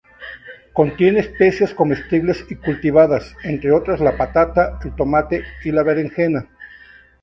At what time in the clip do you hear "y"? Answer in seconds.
2.49-2.55, 5.63-5.71